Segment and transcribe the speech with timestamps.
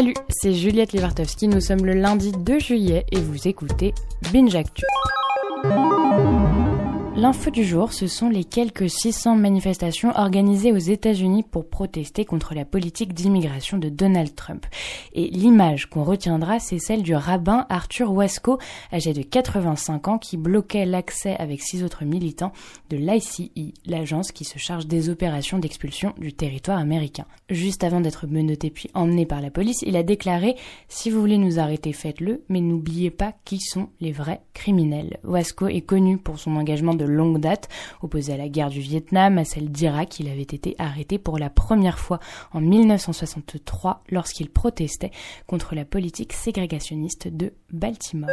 [0.00, 3.92] Salut, c'est Juliette Lewartowski, nous sommes le lundi 2 juillet et vous écoutez
[4.32, 4.86] Binge Actu.
[7.20, 12.54] L'info du jour, ce sont les quelques 600 manifestations organisées aux États-Unis pour protester contre
[12.54, 14.64] la politique d'immigration de Donald Trump.
[15.12, 18.58] Et l'image qu'on retiendra, c'est celle du rabbin Arthur Wasco,
[18.90, 22.52] âgé de 85 ans, qui bloquait l'accès avec six autres militants
[22.88, 27.26] de l'ICI, l'agence qui se charge des opérations d'expulsion du territoire américain.
[27.50, 30.56] Juste avant d'être menotté puis emmené par la police, il a déclaré
[30.88, 35.18] Si vous voulez nous arrêter, faites-le, mais n'oubliez pas qui sont les vrais criminels.
[35.22, 37.68] Wasco est connu pour son engagement de longue date,
[38.02, 40.20] opposé à la guerre du Vietnam, à celle d'Irak.
[40.20, 42.20] Il avait été arrêté pour la première fois
[42.52, 45.10] en 1963 lorsqu'il protestait
[45.46, 48.30] contre la politique ségrégationniste de Baltimore.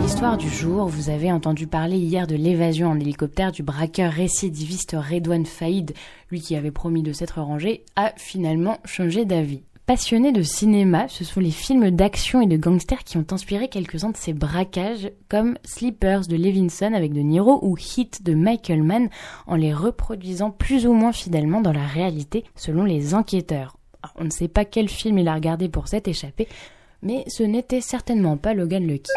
[0.00, 4.96] L'histoire du jour, vous avez entendu parler hier de l'évasion en hélicoptère du braqueur récidiviste
[4.98, 5.92] Redouane Faïd,
[6.30, 9.62] lui qui avait promis de s'être rangé, a finalement changé d'avis.
[9.86, 14.10] Passionné de cinéma, ce sont les films d'action et de gangsters qui ont inspiré quelques-uns
[14.10, 19.08] de ces braquages, comme Sleepers de Levinson avec De Niro ou Hit de Michael Mann,
[19.46, 23.76] en les reproduisant plus ou moins fidèlement dans la réalité, selon les enquêteurs.
[24.16, 26.48] on ne sait pas quel film il a regardé pour s'être échappé,
[27.02, 29.12] mais ce n'était certainement pas Logan Lucky.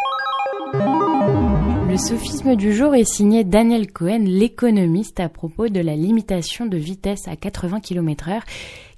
[1.90, 6.78] Le sophisme du jour est signé Daniel Cohen, l'économiste, à propos de la limitation de
[6.78, 8.42] vitesse à 80 km/h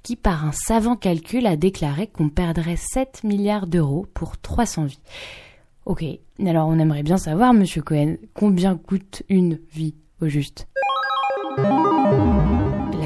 [0.02, 5.00] qui, par un savant calcul, a déclaré qu'on perdrait 7 milliards d'euros pour 300 vies.
[5.86, 6.04] Ok,
[6.44, 10.68] alors on aimerait bien savoir, monsieur Cohen, combien coûte une vie au juste?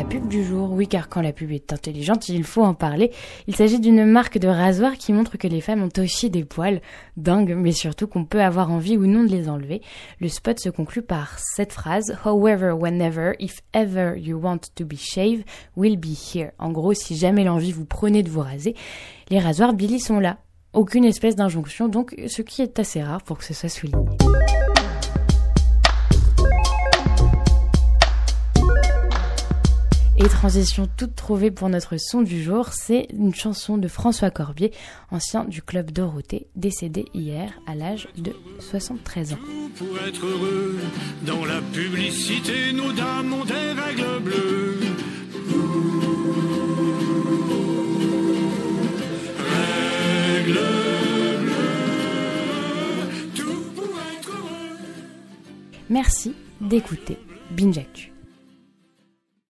[0.09, 3.11] Pub du jour, oui car quand la pub est intelligente, il faut en parler.
[3.47, 6.81] Il s'agit d'une marque de rasoir qui montre que les femmes ont aussi des poils,
[7.17, 9.83] dingue, mais surtout qu'on peut avoir envie ou non de les enlever.
[10.21, 14.97] Le spot se conclut par cette phrase However, whenever, if ever you want to be
[14.97, 15.45] shaved,
[15.77, 16.51] we'll be here.
[16.59, 18.75] En gros, si jamais l'envie vous prenez de vous raser,
[19.31, 20.39] les rasoirs Billy sont là.
[20.73, 24.07] Aucune espèce d'injonction, donc ce qui est assez rare pour que ce soit souligné.
[30.19, 34.73] Et transition toute trouvée pour notre son du jour, c'est une chanson de François Corbier,
[35.11, 39.39] ancien du club Dorothée, décédé hier à l'âge de 73 ans.
[39.77, 40.79] Pour être heureux,
[41.27, 44.81] dans la publicité, nos dames ont des règles bleues.
[49.39, 50.61] Règles
[51.43, 54.79] bleues, tout pour être heureux.
[55.91, 57.19] Merci d'écouter
[57.51, 58.16] Binge Actu.